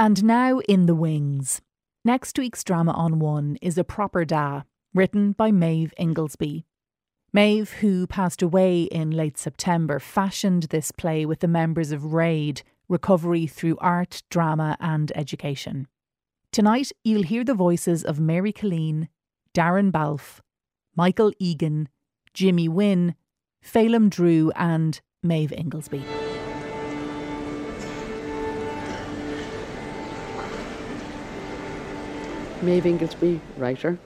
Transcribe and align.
And 0.00 0.22
now 0.22 0.60
in 0.60 0.86
the 0.86 0.94
wings. 0.94 1.60
Next 2.04 2.38
week's 2.38 2.62
drama 2.62 2.92
on 2.92 3.18
One 3.18 3.58
is 3.60 3.76
A 3.76 3.82
Proper 3.82 4.24
Da, 4.24 4.62
written 4.94 5.32
by 5.32 5.50
Maeve 5.50 5.92
Inglesby. 5.98 6.64
Maeve, 7.32 7.72
who 7.72 8.06
passed 8.06 8.40
away 8.40 8.82
in 8.84 9.10
late 9.10 9.36
September, 9.36 9.98
fashioned 9.98 10.64
this 10.64 10.92
play 10.92 11.26
with 11.26 11.40
the 11.40 11.48
members 11.48 11.90
of 11.90 12.14
RAID, 12.14 12.62
Recovery 12.88 13.48
Through 13.48 13.76
Art, 13.80 14.22
Drama 14.30 14.76
and 14.78 15.10
Education. 15.16 15.88
Tonight, 16.52 16.92
you'll 17.02 17.24
hear 17.24 17.42
the 17.42 17.52
voices 17.52 18.04
of 18.04 18.20
Mary 18.20 18.52
Colleen, 18.52 19.08
Darren 19.52 19.90
Balfe, 19.90 20.40
Michael 20.94 21.32
Egan, 21.40 21.88
Jimmy 22.32 22.68
Wynne, 22.68 23.16
Phelim 23.60 24.08
Drew, 24.08 24.52
and 24.54 25.00
Maeve 25.24 25.52
Inglesby. 25.52 26.04
Maeve 32.62 32.86
Inglesby, 32.86 33.40
writer. 33.56 33.98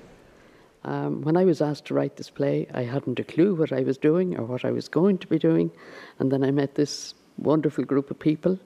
Um, 0.84 1.22
when 1.22 1.36
I 1.36 1.44
was 1.44 1.62
asked 1.62 1.86
to 1.86 1.94
write 1.94 2.16
this 2.16 2.28
play, 2.28 2.66
I 2.74 2.82
hadn't 2.82 3.18
a 3.18 3.24
clue 3.24 3.54
what 3.54 3.72
I 3.72 3.80
was 3.80 3.96
doing 3.96 4.36
or 4.36 4.44
what 4.44 4.64
I 4.64 4.70
was 4.70 4.88
going 4.88 5.18
to 5.18 5.26
be 5.26 5.38
doing. 5.38 5.70
And 6.18 6.30
then 6.30 6.44
I 6.44 6.50
met 6.50 6.74
this 6.74 7.14
wonderful 7.38 7.84
group 7.84 8.10
of 8.10 8.18
people, 8.18 8.58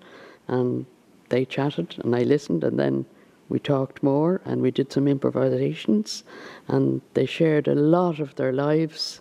and 0.49 0.87
they 1.29 1.45
chatted, 1.45 1.97
and 2.03 2.17
I 2.17 2.23
listened, 2.23 2.65
and 2.65 2.79
then 2.79 3.07
we 3.49 3.61
talked 3.61 4.03
more, 4.03 4.41
and 4.45 4.61
we 4.61 4.73
did 4.73 4.93
some 4.93 5.07
improvisations, 5.07 6.25
and 6.67 7.01
they 7.15 7.27
shared 7.27 7.69
a 7.69 7.75
lot 7.75 8.19
of 8.19 8.35
their 8.35 8.53
lives 8.53 9.21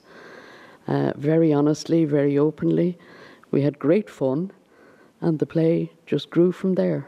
uh, 0.88 1.12
very 1.16 1.54
honestly, 1.54 2.06
very 2.06 2.38
openly. 2.40 2.98
We 3.52 3.62
had 3.62 3.78
great 3.78 4.10
fun, 4.10 4.52
and 5.22 5.38
the 5.38 5.46
play 5.46 5.92
just 6.08 6.32
grew 6.32 6.52
from 6.52 6.74
there. 6.74 7.08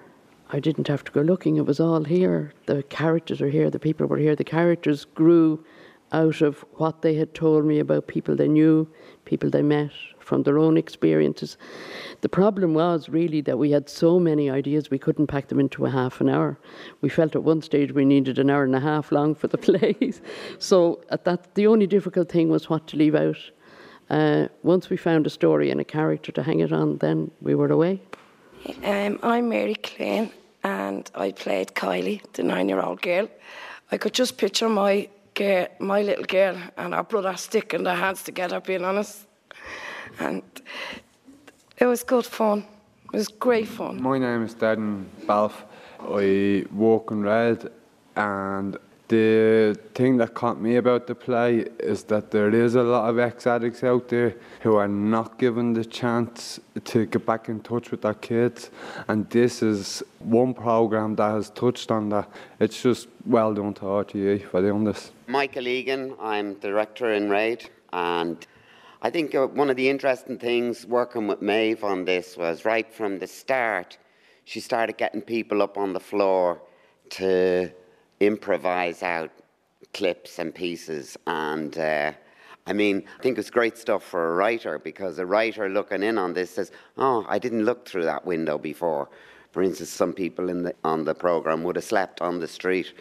I 0.50 0.60
didn't 0.60 0.88
have 0.88 1.04
to 1.04 1.12
go 1.12 1.22
looking, 1.22 1.58
it 1.58 1.66
was 1.66 1.80
all 1.80 2.04
here. 2.04 2.54
The 2.68 2.84
characters 2.84 3.42
are 3.42 3.50
here, 3.50 3.70
the 3.70 3.80
people 3.80 4.08
were 4.08 4.18
here. 4.18 4.36
The 4.36 4.44
characters 4.44 5.04
grew 5.04 5.64
out 6.14 6.42
of 6.42 6.64
what 6.74 7.02
they 7.02 7.16
had 7.16 7.34
told 7.34 7.66
me 7.66 7.80
about 7.80 8.08
people 8.08 8.36
they 8.36 8.48
knew, 8.48 8.88
people 9.26 9.50
they 9.50 9.62
met, 9.62 9.92
from 10.20 10.44
their 10.44 10.58
own 10.58 10.78
experiences. 10.78 11.58
The 12.22 12.30
problem 12.30 12.74
was 12.74 13.10
really 13.10 13.42
that 13.42 13.58
we 13.58 13.72
had 13.72 13.90
so 13.90 14.20
many 14.20 14.50
ideas 14.50 14.90
we 14.90 15.00
couldn't 15.00 15.28
pack 15.28 15.48
them 15.48 15.60
into 15.60 15.86
a 15.86 15.90
half 15.90 16.22
an 16.22 16.30
hour. 16.30 16.58
We 17.02 17.10
felt 17.10 17.36
at 17.36 17.44
one 17.44 17.62
stage 17.62 17.92
we 17.92 18.06
needed 18.06 18.40
an 18.40 18.50
hour 18.50 18.64
and 18.64 18.76
a 18.76 18.80
half 18.80 19.12
long 19.12 19.36
for 19.36 19.48
the 19.48 19.58
plays. 19.68 20.22
so 20.60 21.02
at 21.10 21.26
that, 21.26 21.56
the 21.56 21.68
only 21.68 21.88
difficult 21.88 22.30
thing 22.30 22.50
was 22.50 22.70
what 22.70 22.88
to 22.88 22.98
leave 22.98 23.16
out. 23.16 23.38
Uh, 24.10 24.48
once 24.64 24.90
we 24.90 24.96
found 24.96 25.28
a 25.28 25.30
story 25.30 25.72
and 25.72 25.82
a 25.82 25.86
character 25.86 26.32
to 26.32 26.44
hang 26.44 26.62
it 26.62 26.72
on, 26.72 26.98
then 26.98 27.32
we 27.42 27.56
were 27.56 27.68
away. 27.68 28.02
Um, 28.68 29.18
I'm 29.24 29.48
Mary 29.48 29.76
Klein, 29.76 30.30
and 30.62 31.10
I 31.16 31.32
played 31.32 31.70
Kylie, 31.70 32.22
the 32.34 32.44
nine-year-old 32.44 33.02
girl. 33.02 33.30
I 33.94 33.98
could 33.98 34.14
just 34.14 34.38
picture 34.38 34.68
my 34.68 35.08
girl, 35.36 35.68
my 35.80 36.02
little 36.02 36.26
girl, 36.26 36.58
and 36.76 36.94
our 36.94 37.04
brother 37.04 37.38
sticking 37.38 37.84
their 37.84 37.96
hands 37.96 38.24
together, 38.24 38.60
being 38.60 38.84
honest. 38.84 39.26
And 40.20 40.44
it 41.78 41.86
was 41.86 42.04
good 42.04 42.26
fun. 42.26 42.66
It 43.14 43.18
was 43.18 43.30
great 43.30 43.70
fun. 43.70 44.02
My 44.02 44.18
name 44.18 44.44
is 44.44 44.54
Darren 44.54 45.06
Balfe. 45.26 45.64
I 46.02 46.66
walk 46.74 47.12
and 47.12 47.24
Red, 47.24 47.72
and 48.18 48.78
the 49.08 49.80
thing 49.94 50.18
that 50.18 50.34
caught 50.34 50.60
me 50.60 50.76
about 50.76 51.08
the 51.08 51.16
play 51.16 51.66
is 51.80 52.04
that 52.06 52.32
there 52.32 52.54
is 52.54 52.76
a 52.76 52.84
lot 52.84 53.10
of 53.10 53.20
ex 53.20 53.48
addicts 53.48 53.84
out 53.84 54.10
there 54.10 54.36
who 54.62 54.76
are 54.76 54.88
not 54.88 55.40
given 55.40 55.74
the 55.74 55.86
chance 55.86 56.60
to 56.84 57.06
get 57.06 57.26
back 57.26 57.48
in 57.48 57.62
touch 57.62 57.92
with 57.92 58.02
their 58.02 58.14
kids. 58.14 58.70
And 59.08 59.30
this 59.30 59.64
is 59.64 60.04
one 60.20 60.54
program 60.54 61.16
that 61.16 61.32
has 61.32 61.50
touched 61.52 61.90
on 61.90 62.10
that. 62.10 62.30
It's 62.60 62.82
just 62.82 63.08
well 63.26 63.54
done 63.54 63.74
to 63.76 63.82
RTE 63.82 64.50
for 64.50 64.62
doing 64.62 64.84
this. 64.84 65.12
Michael 65.28 65.68
Egan, 65.68 66.14
I'm 66.20 66.56
director 66.56 67.14
in 67.14 67.30
RAID, 67.30 67.70
and 67.94 68.46
I 69.02 69.10
think 69.10 69.36
uh, 69.36 69.48
one 69.48 69.70
of 69.70 69.78
the 69.78 69.90
interesting 69.90 70.38
things 70.38 70.86
working 70.86 71.28
with 71.28 71.42
Maeve 71.42 71.84
on 71.84 72.04
this 72.04 72.36
was 72.36 72.66
right 72.66 72.92
from 72.92 73.20
the 73.20 73.28
start, 73.28 73.98
she 74.44 74.60
started 74.60 74.98
getting 74.98 75.22
people 75.22 75.62
up 75.62 75.78
on 75.78 75.94
the 75.94 76.00
floor 76.00 76.62
to 77.12 77.72
improvise 78.20 79.04
out 79.04 79.32
clips 79.94 80.40
and 80.40 80.54
pieces. 80.54 81.18
And 81.28 81.78
uh, 81.78 82.14
I 82.66 82.74
mean, 82.74 83.04
I 83.18 83.22
think 83.22 83.38
it's 83.38 83.50
great 83.50 83.78
stuff 83.78 84.04
for 84.04 84.32
a 84.32 84.36
writer 84.36 84.80
because 84.80 85.20
a 85.20 85.26
writer 85.26 85.70
looking 85.70 86.04
in 86.04 86.18
on 86.18 86.34
this 86.34 86.52
says, 86.52 86.72
"Oh, 86.98 87.26
I 87.28 87.40
didn't 87.40 87.66
look 87.66 87.88
through 87.88 88.06
that 88.06 88.26
window 88.26 88.58
before." 88.58 89.10
For 89.52 89.64
instance, 89.64 89.90
some 89.90 90.14
people 90.14 90.50
in 90.50 90.64
the, 90.64 90.76
on 90.84 91.04
the 91.06 91.16
program 91.16 91.64
would 91.64 91.78
have 91.78 91.86
slept 91.86 92.22
on 92.22 92.40
the 92.40 92.48
street. 92.48 92.94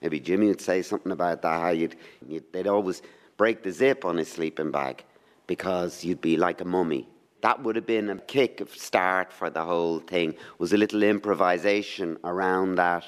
Maybe 0.00 0.20
Jimmy 0.20 0.46
would 0.46 0.60
say 0.60 0.82
something 0.82 1.12
about 1.12 1.42
that. 1.42 1.60
How 1.60 1.70
you'd, 1.70 1.96
you'd 2.26 2.50
they'd 2.52 2.68
always 2.68 3.02
break 3.36 3.62
the 3.62 3.72
zip 3.72 4.04
on 4.04 4.16
his 4.16 4.30
sleeping 4.30 4.70
bag 4.70 5.04
because 5.46 6.04
you'd 6.04 6.20
be 6.20 6.36
like 6.36 6.60
a 6.60 6.64
mummy. 6.64 7.08
That 7.40 7.62
would 7.62 7.76
have 7.76 7.86
been 7.86 8.10
a 8.10 8.18
kick 8.18 8.62
start 8.74 9.32
for 9.32 9.50
the 9.50 9.64
whole 9.64 10.00
thing. 10.00 10.34
Was 10.58 10.72
a 10.72 10.76
little 10.76 11.02
improvisation 11.02 12.16
around 12.24 12.76
that 12.76 13.04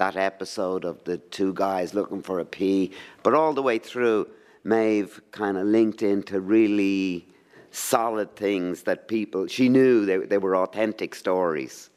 that 0.00 0.16
episode 0.16 0.86
of 0.86 1.04
the 1.04 1.18
two 1.18 1.52
guys 1.52 1.92
looking 1.92 2.22
for 2.22 2.40
a 2.40 2.44
pee. 2.44 2.90
But 3.22 3.34
all 3.34 3.52
the 3.52 3.62
way 3.62 3.78
through, 3.78 4.28
Maeve 4.64 5.20
kind 5.30 5.58
of 5.58 5.66
linked 5.66 6.02
into 6.02 6.40
really 6.40 7.28
solid 7.70 8.34
things 8.34 8.82
that 8.84 9.08
people, 9.08 9.46
she 9.46 9.68
knew 9.68 10.06
they, 10.06 10.16
they 10.16 10.38
were 10.38 10.56
authentic 10.56 11.14
stories 11.14 11.90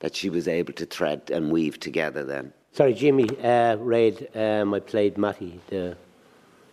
that 0.00 0.16
she 0.16 0.30
was 0.30 0.48
able 0.48 0.72
to 0.72 0.86
thread 0.86 1.30
and 1.30 1.52
weave 1.52 1.78
together 1.78 2.24
then. 2.24 2.54
Sorry, 2.72 2.94
Jimmy, 2.94 3.28
uh, 3.44 3.76
Raid, 3.76 4.28
um, 4.34 4.72
I 4.72 4.80
played 4.80 5.18
Matty, 5.18 5.60
the 5.68 5.94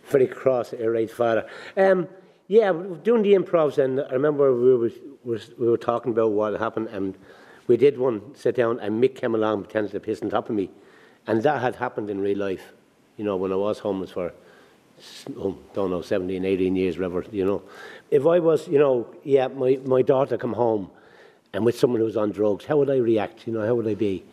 very 0.06 0.26
cross 0.26 0.72
uh, 0.72 0.88
Raid's 0.88 1.12
father. 1.12 1.46
Um, 1.76 2.08
yeah, 2.48 2.72
doing 3.04 3.22
the 3.22 3.34
improvs, 3.34 3.76
and 3.76 4.00
I 4.00 4.14
remember 4.14 4.52
we 4.56 4.76
were, 4.76 4.90
we 5.58 5.68
were 5.68 5.76
talking 5.76 6.10
about 6.10 6.32
what 6.32 6.58
happened, 6.58 6.88
and 6.88 7.18
we 7.70 7.76
did 7.76 7.96
one 7.96 8.34
sit 8.34 8.56
down, 8.56 8.80
and 8.80 9.00
Mick 9.00 9.14
came 9.14 9.32
along 9.32 9.62
pretended 9.62 9.92
to 9.92 10.00
piss 10.00 10.22
on 10.22 10.28
top 10.28 10.50
of 10.50 10.56
me. 10.56 10.68
And 11.28 11.40
that 11.44 11.62
had 11.62 11.76
happened 11.76 12.10
in 12.10 12.20
real 12.20 12.36
life, 12.36 12.72
you 13.16 13.24
know, 13.24 13.36
when 13.36 13.52
I 13.52 13.54
was 13.54 13.78
homeless 13.78 14.10
for, 14.10 14.32
oh, 15.36 15.56
don't 15.72 15.90
know, 15.90 16.02
17, 16.02 16.44
18 16.44 16.74
years, 16.74 16.98
whatever, 16.98 17.24
you 17.30 17.44
know. 17.44 17.62
If 18.10 18.26
I 18.26 18.40
was, 18.40 18.66
you 18.66 18.80
know, 18.80 19.14
yeah, 19.22 19.46
my, 19.46 19.78
my 19.84 20.02
daughter 20.02 20.36
come 20.36 20.52
home 20.52 20.90
and 21.52 21.64
with 21.64 21.78
someone 21.78 22.00
who's 22.00 22.16
on 22.16 22.32
drugs, 22.32 22.64
how 22.64 22.76
would 22.76 22.90
I 22.90 22.96
react? 22.96 23.46
You 23.46 23.52
know, 23.52 23.64
how 23.64 23.76
would 23.76 23.86
I 23.86 23.94
be? 23.94 24.24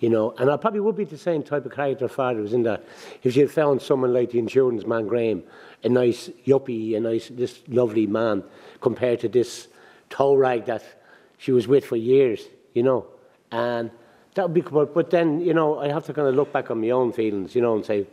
You 0.00 0.08
know, 0.08 0.34
and 0.36 0.50
I 0.50 0.56
probably 0.56 0.80
would 0.80 0.96
be 0.96 1.04
the 1.04 1.16
same 1.16 1.44
type 1.44 1.64
of 1.64 1.72
character 1.72 2.08
father 2.08 2.40
was 2.40 2.54
in 2.54 2.64
that. 2.64 2.84
If 3.22 3.34
she 3.34 3.40
had 3.40 3.52
found 3.52 3.82
someone 3.82 4.12
like 4.12 4.32
the 4.32 4.40
insurance 4.40 4.84
man 4.84 5.06
Graham, 5.06 5.44
a 5.84 5.88
nice 5.88 6.28
yuppie, 6.44 6.96
a 6.96 7.00
nice, 7.00 7.28
this 7.28 7.60
lovely 7.68 8.08
man, 8.08 8.42
compared 8.80 9.20
to 9.20 9.28
this 9.28 9.68
toe 10.08 10.34
rag 10.34 10.64
that 10.64 10.82
she 11.38 11.52
was 11.52 11.68
with 11.68 11.84
for 11.84 11.94
years, 11.94 12.40
you 12.74 12.82
know, 12.82 13.06
and 13.52 13.90
that 14.34 14.44
would 14.44 14.54
be 14.54 14.60
but, 14.60 14.94
but 14.94 15.10
then 15.10 15.40
you 15.40 15.54
know 15.54 15.78
I 15.78 15.88
have 15.88 16.04
to 16.06 16.12
kind 16.12 16.28
of 16.28 16.34
look 16.34 16.52
back 16.52 16.70
on 16.70 16.80
my 16.80 16.90
own 16.90 17.12
feelings 17.12 17.54
you 17.54 17.62
know 17.62 17.74
and 17.74 17.84
say 17.84 18.06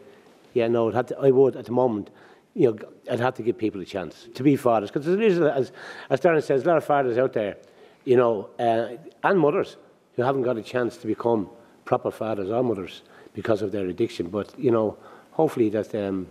yeah 0.53 0.68
no 0.68 0.91
to, 0.91 1.18
I 1.19 1.31
would 1.31 1.56
at 1.56 1.66
the 1.66 1.72
moment 1.72 2.09
you 2.53 2.72
know 2.72 2.78
I'd 3.12 3.19
have 3.19 3.35
to 3.35 3.44
give 3.44 3.57
people 3.57 3.81
a 3.81 3.85
chance 3.85 4.28
to 4.34 4.44
be 4.44 4.56
fathers 4.56 4.90
because 4.90 5.06
there 5.06 5.22
is 5.22 5.40
as 5.40 5.72
as 6.09 6.19
Darren 6.19 6.44
says 6.44 6.63
a 6.63 6.68
lot 6.68 6.78
of 6.78 6.85
fathers 6.85 7.18
out 7.18 7.34
there 7.34 7.57
you 8.06 8.18
know 8.18 8.50
uh, 8.59 8.97
and 9.23 9.40
mothers 9.40 9.78
who 10.16 10.23
haven't 10.23 10.44
got 10.44 10.57
a 10.57 10.63
chance 10.63 10.97
to 10.97 11.07
become 11.07 11.50
proper 11.85 12.12
fathers 12.12 12.50
or 12.50 12.63
mothers 12.63 13.03
because 13.34 13.62
of 13.62 13.72
their 13.72 13.85
addiction 13.88 14.28
but 14.28 14.53
you 14.57 14.72
know 14.72 14.97
hopefully 15.31 15.69
that 15.69 15.94
um, 15.94 16.28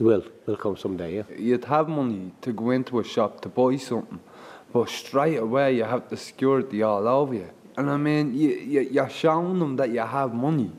will 0.00 0.24
will 0.46 0.56
come 0.56 0.76
someday 0.76 1.16
yeah. 1.16 1.22
You'd 1.38 1.64
have 1.66 1.88
money 1.88 2.32
to 2.42 2.52
go 2.52 2.70
into 2.70 2.98
a 2.98 3.04
shop 3.04 3.40
to 3.42 3.48
buy 3.48 3.76
something 3.76 4.20
but 4.72 4.88
straight 4.88 5.36
away 5.36 5.76
you 5.76 5.84
have 5.84 6.08
the 6.08 6.16
security 6.16 6.82
all 6.82 7.06
over 7.06 7.34
you 7.34 7.50
and 7.76 7.90
I 7.90 7.96
mean, 7.96 8.34
you, 8.34 8.50
you, 8.50 8.80
you're 8.90 9.10
showing 9.10 9.58
them 9.58 9.76
that 9.76 9.90
you 9.90 10.00
have 10.00 10.32
money, 10.32 10.72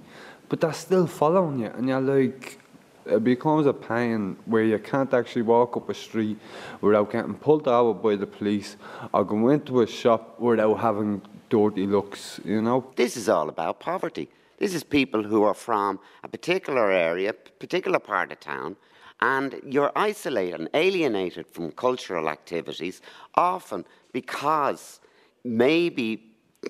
but 0.50 0.60
they're 0.60 0.74
still 0.74 1.06
following 1.06 1.60
you. 1.60 1.68
And 1.68 1.88
you're 1.88 2.02
like, 2.02 2.60
it 3.06 3.24
becomes 3.24 3.68
a 3.68 3.74
pain 3.74 4.36
where 4.46 4.64
you 4.64 4.80
can't 4.80 5.14
actually 5.14 5.44
walk 5.44 5.78
up 5.78 5.90
a 5.90 5.94
street 5.94 6.38
without 6.82 7.12
getting 7.12 7.36
pulled 7.36 7.68
over 7.68 7.94
by 7.94 8.16
the 8.16 8.26
police 8.26 8.78
or 9.14 9.24
go 9.24 9.50
into 9.50 9.82
a 9.82 9.88
shop 9.88 10.40
without 10.40 10.76
having 10.76 11.22
dirty 11.50 11.86
looks, 11.86 12.40
you 12.44 12.62
know? 12.62 12.92
This 12.96 13.16
is 13.16 13.30
all 13.30 13.48
about 13.48 13.80
poverty. 13.80 14.30
This 14.58 14.74
is 14.74 14.84
people 14.84 15.22
who 15.22 15.44
are 15.44 15.54
from 15.54 16.00
a 16.24 16.28
particular 16.28 16.92
area, 16.92 17.32
particular 17.32 18.00
part 18.00 18.32
of 18.32 18.40
town, 18.40 18.76
and 19.22 19.60
you're 19.66 19.92
isolated 19.96 20.60
and 20.60 20.70
alienated 20.74 21.48
from 21.48 21.72
cultural 21.72 22.30
activities, 22.30 23.02
often 23.36 23.86
because 24.12 25.00
maybe 25.44 26.24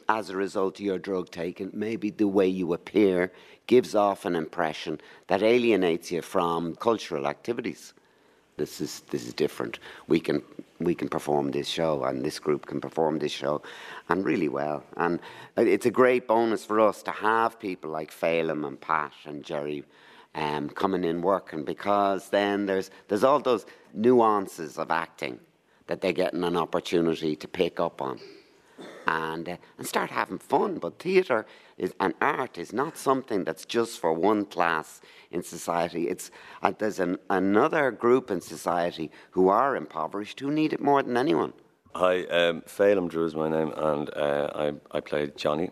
as 0.09 0.29
a 0.29 0.35
result 0.35 0.79
of 0.79 0.85
your 0.85 0.99
drug 0.99 1.29
taking, 1.29 1.71
maybe 1.73 2.09
the 2.09 2.27
way 2.27 2.47
you 2.47 2.73
appear 2.73 3.31
gives 3.67 3.95
off 3.95 4.25
an 4.25 4.35
impression 4.35 4.99
that 5.27 5.43
alienates 5.43 6.11
you 6.11 6.21
from 6.21 6.75
cultural 6.75 7.27
activities. 7.27 7.93
This 8.57 8.81
is, 8.81 9.01
this 9.11 9.25
is 9.25 9.33
different. 9.33 9.79
We 10.07 10.19
can 10.19 10.41
we 10.79 10.93
can 10.93 11.09
perform 11.09 11.51
this 11.51 11.67
show 11.67 12.03
and 12.03 12.23
this 12.23 12.37
group 12.39 12.67
can 12.67 12.79
perform 12.79 13.17
this 13.17 13.31
show 13.31 13.61
and 14.09 14.23
really 14.23 14.47
well. 14.47 14.83
And 14.95 15.19
uh, 15.57 15.63
it's 15.63 15.87
a 15.87 15.91
great 15.91 16.27
bonus 16.27 16.65
for 16.65 16.79
us 16.79 17.01
to 17.03 17.11
have 17.11 17.59
people 17.59 17.89
like 17.89 18.11
Phelim 18.11 18.63
and 18.65 18.79
Pat 18.79 19.13
and 19.25 19.43
Jerry 19.43 19.83
um, 20.37 20.69
coming 20.69 21.03
in 21.03 21.21
working 21.21 21.63
because 21.65 22.29
then 22.29 22.67
there's, 22.67 22.91
there's 23.07 23.23
all 23.23 23.39
those 23.39 23.65
nuances 23.93 24.77
of 24.77 24.91
acting 24.91 25.39
that 25.87 25.99
they're 25.99 26.13
getting 26.13 26.43
an 26.43 26.55
opportunity 26.55 27.35
to 27.35 27.47
pick 27.47 27.79
up 27.79 28.01
on 28.01 28.19
and, 29.07 29.49
uh, 29.49 29.57
and 29.77 29.87
start 29.87 30.11
having 30.11 30.37
fun. 30.37 30.77
But 30.77 30.99
theatre 30.99 31.45
is, 31.77 31.93
and 31.99 32.13
art 32.21 32.57
is 32.57 32.71
not 32.71 32.97
something 32.97 33.43
that's 33.43 33.65
just 33.65 33.99
for 33.99 34.13
one 34.13 34.45
class 34.45 35.01
in 35.31 35.41
society. 35.41 36.07
It's, 36.07 36.29
uh, 36.61 36.71
there's 36.77 36.99
an, 36.99 37.17
another 37.29 37.89
group 37.89 38.29
in 38.29 38.39
society 38.39 39.09
who 39.31 39.49
are 39.49 39.75
impoverished 39.75 40.39
who 40.39 40.51
need 40.51 40.71
it 40.71 40.81
more 40.81 41.01
than 41.01 41.17
anyone. 41.17 41.53
Hi, 41.95 42.25
um, 42.25 42.61
Phelim 42.67 43.09
Drew 43.09 43.25
is 43.25 43.33
my 43.33 43.49
name, 43.49 43.73
and 43.75 44.09
uh, 44.15 44.51
I, 44.53 44.97
I 44.97 44.99
played 44.99 45.35
Johnny. 45.35 45.71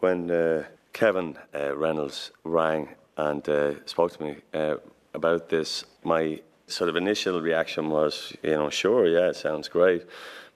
When 0.00 0.30
uh, 0.30 0.64
Kevin 0.92 1.38
uh, 1.54 1.74
Reynolds 1.74 2.32
rang 2.44 2.90
and 3.18 3.46
uh, 3.48 3.74
spoke 3.84 4.12
to 4.16 4.22
me 4.22 4.36
uh, 4.54 4.76
about 5.12 5.48
this, 5.48 5.84
my 6.04 6.40
sort 6.68 6.88
of 6.88 6.96
initial 6.96 7.40
reaction 7.40 7.90
was, 7.90 8.32
you 8.42 8.52
know, 8.52 8.70
sure, 8.70 9.06
yeah, 9.06 9.28
it 9.28 9.36
sounds 9.36 9.68
great. 9.68 10.06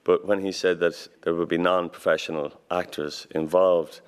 But 0.03 0.25
when 0.25 0.41
he 0.41 0.51
said 0.51 0.79
that 0.79 1.07
there 1.21 1.35
would 1.35 1.49
be 1.49 1.57
non 1.57 1.89
professional 1.89 2.53
actors 2.71 3.27
involved, 3.31 4.01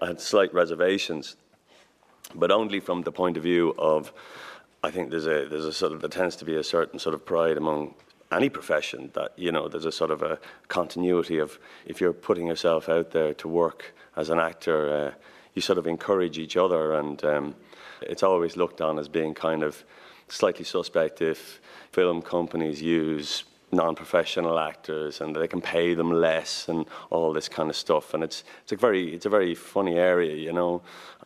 I 0.00 0.06
had 0.06 0.20
slight 0.20 0.52
reservations, 0.54 1.36
but 2.34 2.50
only 2.50 2.78
from 2.80 3.02
the 3.02 3.12
point 3.12 3.36
of 3.36 3.42
view 3.42 3.74
of 3.78 4.12
I 4.82 4.90
think 4.90 5.10
there's 5.10 5.26
a 5.26 5.46
there's 5.48 5.64
a 5.64 5.72
sort 5.72 5.92
of 5.92 6.00
there 6.00 6.10
tends 6.10 6.36
to 6.36 6.44
be 6.44 6.56
a 6.56 6.64
certain 6.64 6.98
sort 6.98 7.14
of 7.14 7.24
pride 7.24 7.56
among 7.56 7.94
any 8.30 8.50
profession 8.50 9.10
that 9.14 9.32
you 9.36 9.50
know 9.50 9.68
there's 9.68 9.84
a 9.86 9.92
sort 9.92 10.10
of 10.10 10.22
a 10.22 10.38
continuity 10.68 11.38
of 11.38 11.58
if 11.86 12.00
you're 12.00 12.12
putting 12.12 12.48
yourself 12.48 12.88
out 12.88 13.12
there 13.12 13.32
to 13.34 13.48
work 13.48 13.94
as 14.16 14.28
an 14.30 14.38
actor, 14.38 14.94
uh, 14.94 15.10
you 15.54 15.62
sort 15.62 15.78
of 15.78 15.86
encourage 15.86 16.38
each 16.38 16.56
other, 16.56 16.94
and 16.94 17.24
um, 17.24 17.54
it's 18.08 18.22
always 18.22 18.56
looked 18.56 18.80
on 18.80 18.98
as 18.98 19.08
being 19.08 19.34
kind 19.34 19.62
of 19.62 19.84
slightly 20.28 20.64
suspect 20.64 21.20
if 21.20 21.60
film 21.92 22.22
companies 22.22 22.80
use 22.82 23.44
non-professional 23.72 24.58
actors 24.58 25.20
and 25.20 25.34
they 25.34 25.48
can 25.48 25.60
pay 25.60 25.94
them 25.94 26.10
less 26.12 26.68
and 26.68 26.86
all 27.10 27.32
this 27.32 27.48
kind 27.48 27.68
of 27.68 27.76
stuff. 27.76 28.14
And 28.14 28.22
it's 28.22 28.44
it's 28.62 28.72
a 28.72 28.76
very 28.76 29.14
it's 29.14 29.26
a 29.26 29.30
very 29.30 29.54
funny 29.54 29.96
area 29.96 30.34
you 30.36 30.52
know? 30.52 30.82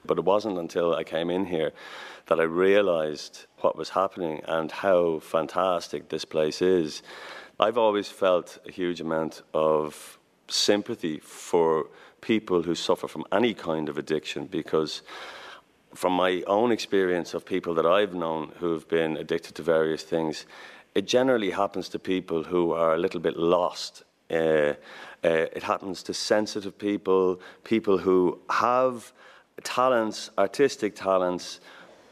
But 0.06 0.18
it 0.18 0.24
wasn't 0.24 0.58
until 0.58 0.94
I 0.94 1.04
came 1.04 1.30
in 1.30 1.46
here 1.46 1.72
that 2.26 2.40
I 2.40 2.44
realized 2.44 3.46
what 3.60 3.76
was 3.76 3.90
happening 3.90 4.42
and 4.46 4.70
how 4.70 5.18
fantastic 5.18 6.08
this 6.08 6.24
place 6.24 6.62
is. 6.62 7.02
I've 7.60 7.78
always 7.78 8.08
felt 8.08 8.58
a 8.66 8.70
huge 8.70 9.00
amount 9.00 9.42
of 9.52 10.18
sympathy 10.48 11.18
for 11.18 11.88
people 12.20 12.62
who 12.62 12.74
suffer 12.74 13.08
from 13.08 13.24
any 13.32 13.54
kind 13.54 13.88
of 13.88 13.98
addiction 13.98 14.46
because 14.46 15.02
from 15.94 16.12
my 16.12 16.42
own 16.46 16.70
experience 16.72 17.34
of 17.34 17.44
people 17.44 17.74
that 17.74 17.86
I've 17.86 18.14
known 18.14 18.52
who 18.58 18.72
have 18.72 18.88
been 18.88 19.16
addicted 19.16 19.54
to 19.56 19.62
various 19.62 20.02
things 20.02 20.46
it 20.98 21.06
generally 21.06 21.50
happens 21.50 21.88
to 21.90 21.98
people 21.98 22.42
who 22.42 22.72
are 22.72 22.94
a 22.94 22.98
little 22.98 23.20
bit 23.20 23.36
lost. 23.36 24.02
Uh, 24.30 24.34
uh, 24.34 24.74
it 25.22 25.62
happens 25.62 26.02
to 26.02 26.12
sensitive 26.12 26.76
people, 26.76 27.40
people 27.62 27.98
who 27.98 28.40
have 28.50 29.12
talents, 29.62 30.30
artistic 30.38 30.96
talents, 30.96 31.60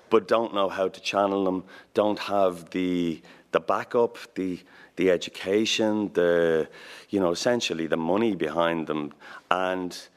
but 0.08 0.28
don't 0.28 0.54
know 0.54 0.68
how 0.68 0.86
to 0.88 1.00
channel 1.00 1.44
them, 1.44 1.64
don't 1.94 2.18
have 2.18 2.70
the 2.70 3.20
the 3.50 3.60
backup, 3.60 4.18
the 4.34 4.60
the 4.96 5.10
education, 5.10 6.10
the 6.12 6.68
you 7.10 7.18
know 7.18 7.32
essentially 7.32 7.86
the 7.88 7.96
money 7.96 8.34
behind 8.36 8.86
them, 8.86 9.12
and 9.50 10.08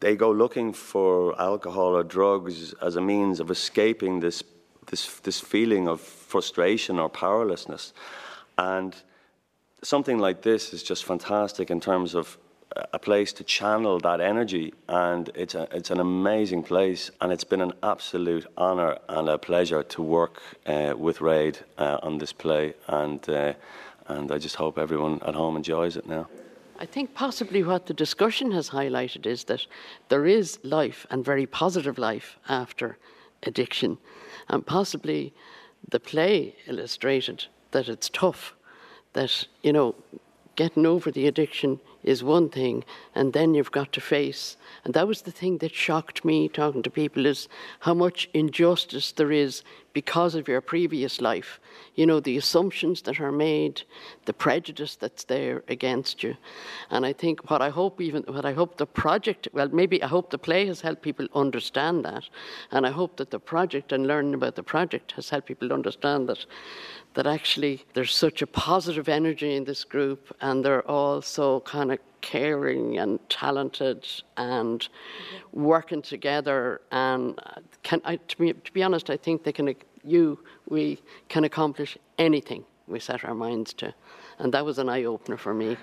they 0.00 0.16
go 0.16 0.30
looking 0.30 0.72
for 0.72 1.40
alcohol 1.40 1.96
or 1.96 2.04
drugs 2.04 2.74
as 2.74 2.96
a 2.96 3.00
means 3.00 3.40
of 3.40 3.50
escaping 3.50 4.20
this 4.20 4.42
this 4.86 5.20
this 5.20 5.40
feeling 5.40 5.88
of 5.88 6.00
frustration 6.00 6.98
or 6.98 7.08
powerlessness, 7.08 7.92
and 8.56 8.94
something 9.82 10.18
like 10.18 10.42
this 10.42 10.72
is 10.72 10.82
just 10.82 11.04
fantastic 11.04 11.70
in 11.70 11.80
terms 11.80 12.14
of 12.14 12.38
a 12.92 12.98
place 12.98 13.32
to 13.32 13.44
channel 13.44 13.98
that 13.98 14.20
energy, 14.20 14.72
and 14.88 15.30
it's 15.34 15.54
a, 15.54 15.68
it's 15.72 15.90
an 15.90 16.00
amazing 16.00 16.62
place, 16.62 17.10
and 17.20 17.32
it's 17.32 17.44
been 17.44 17.60
an 17.60 17.72
absolute 17.82 18.46
honour 18.56 18.98
and 19.08 19.28
a 19.28 19.38
pleasure 19.38 19.82
to 19.82 20.02
work 20.02 20.40
uh, 20.66 20.94
with 20.96 21.20
Raid 21.20 21.58
uh, 21.78 21.98
on 22.02 22.18
this 22.18 22.32
play, 22.32 22.74
and 22.86 23.28
uh, 23.28 23.54
and 24.06 24.30
I 24.30 24.38
just 24.38 24.56
hope 24.56 24.78
everyone 24.78 25.20
at 25.26 25.34
home 25.34 25.56
enjoys 25.56 25.96
it 25.96 26.06
now. 26.06 26.28
I 26.80 26.86
think 26.86 27.14
possibly 27.14 27.64
what 27.64 27.86
the 27.86 27.94
discussion 27.94 28.52
has 28.52 28.70
highlighted 28.70 29.26
is 29.26 29.44
that 29.44 29.66
there 30.08 30.26
is 30.26 30.60
life 30.62 31.06
and 31.10 31.24
very 31.24 31.46
positive 31.46 31.98
life 31.98 32.38
after 32.48 32.98
addiction. 33.42 33.98
And 34.48 34.64
possibly 34.64 35.34
the 35.88 35.98
play 35.98 36.54
illustrated 36.66 37.46
that 37.72 37.88
it's 37.88 38.08
tough, 38.08 38.54
that, 39.14 39.46
you 39.62 39.72
know, 39.72 39.96
getting 40.54 40.86
over 40.86 41.10
the 41.10 41.26
addiction 41.26 41.80
is 42.04 42.22
one 42.22 42.48
thing, 42.48 42.84
and 43.14 43.32
then 43.32 43.54
you've 43.54 43.72
got 43.72 43.92
to 43.92 44.00
face. 44.00 44.56
And 44.84 44.94
that 44.94 45.08
was 45.08 45.22
the 45.22 45.30
thing 45.32 45.58
that 45.58 45.74
shocked 45.74 46.24
me 46.24 46.48
talking 46.48 46.82
to 46.84 46.90
people 46.90 47.26
is 47.26 47.48
how 47.80 47.94
much 47.94 48.28
injustice 48.32 49.12
there 49.12 49.32
is 49.32 49.62
because 50.02 50.36
of 50.36 50.46
your 50.46 50.60
previous 50.60 51.20
life. 51.20 51.58
You 51.96 52.06
know, 52.06 52.20
the 52.20 52.36
assumptions 52.36 53.02
that 53.02 53.18
are 53.20 53.32
made, 53.32 53.82
the 54.26 54.32
prejudice 54.32 54.94
that's 54.94 55.24
there 55.24 55.64
against 55.66 56.22
you. 56.22 56.36
And 56.90 57.04
I 57.04 57.12
think 57.12 57.50
what 57.50 57.62
I 57.62 57.70
hope 57.70 58.00
even 58.00 58.22
what 58.36 58.44
I 58.44 58.52
hope 58.52 58.76
the 58.76 58.86
project 58.86 59.48
well, 59.52 59.70
maybe 59.80 60.00
I 60.00 60.06
hope 60.06 60.30
the 60.30 60.44
play 60.48 60.66
has 60.66 60.80
helped 60.80 61.02
people 61.02 61.26
understand 61.34 62.04
that. 62.04 62.24
And 62.70 62.86
I 62.86 62.92
hope 63.00 63.16
that 63.16 63.32
the 63.32 63.40
project 63.40 63.90
and 63.90 64.06
learning 64.06 64.34
about 64.34 64.54
the 64.54 64.62
project 64.62 65.08
has 65.16 65.30
helped 65.30 65.48
people 65.48 65.72
understand 65.72 66.28
that 66.28 66.46
that 67.14 67.26
actually 67.26 67.84
there's 67.94 68.14
such 68.14 68.42
a 68.42 68.46
positive 68.46 69.08
energy 69.08 69.56
in 69.56 69.64
this 69.64 69.82
group 69.82 70.32
and 70.40 70.64
they're 70.64 70.88
all 70.88 71.20
so 71.20 71.60
kind 71.60 71.90
of 71.90 71.98
caring 72.20 72.98
and 72.98 73.18
talented 73.28 74.06
and 74.36 74.80
mm-hmm. 74.80 75.62
working 75.64 76.02
together 76.02 76.80
and 76.90 77.38
can 77.82 78.00
I, 78.04 78.16
to, 78.16 78.36
be, 78.36 78.52
to 78.52 78.72
be 78.72 78.82
honest 78.82 79.10
I 79.10 79.16
think 79.16 79.44
they 79.44 79.52
can 79.52 79.74
you 80.04 80.38
we 80.68 81.00
can 81.28 81.44
accomplish 81.44 81.96
anything 82.18 82.64
we 82.86 82.98
set 82.98 83.24
our 83.24 83.34
minds 83.34 83.72
to 83.72 83.94
and 84.38 84.52
that 84.52 84.64
was 84.64 84.78
an 84.78 84.88
eye 84.88 85.04
opener 85.04 85.36
for 85.36 85.54
me 85.54 85.76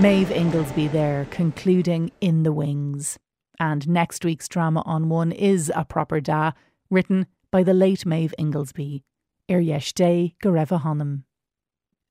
Maeve 0.00 0.30
Inglesby 0.30 0.88
there 0.88 1.26
concluding 1.30 2.10
In 2.22 2.42
the 2.42 2.54
Wings. 2.54 3.18
And 3.58 3.86
next 3.86 4.24
week's 4.24 4.48
drama 4.48 4.82
on 4.86 5.10
one 5.10 5.30
is 5.30 5.70
A 5.76 5.84
Proper 5.84 6.22
Da, 6.22 6.52
written 6.88 7.26
by 7.50 7.62
the 7.62 7.74
late 7.74 8.06
Maeve 8.06 8.32
Inglesby. 8.38 9.04
Iryesh 9.50 9.92
Day 9.92 10.36
Gareva 10.42 10.80
Hanum. 10.80 11.24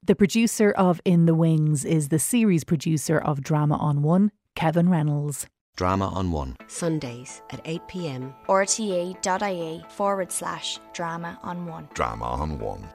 The 0.03 0.13
producer 0.13 0.69
of 0.69 1.01
In 1.03 1.25
the 1.25 1.33
Wings 1.33 1.83
is 1.83 2.09
the 2.09 2.19
series 2.19 2.63
producer 2.63 3.17
of 3.17 3.41
Drama 3.41 3.77
on 3.77 4.03
One, 4.03 4.31
Kevin 4.55 4.89
Reynolds. 4.89 5.47
Drama 5.77 6.07
on 6.09 6.31
One. 6.31 6.57
Sundays 6.67 7.41
at 7.51 7.61
8 7.63 7.87
pm. 7.87 8.33
rte.ie 8.47 9.85
forward 9.89 10.31
slash 10.31 10.79
drama 10.93 11.39
on 11.41 11.65
one. 11.65 11.87
Drama 11.93 12.25
on 12.25 12.59
One. 12.59 12.85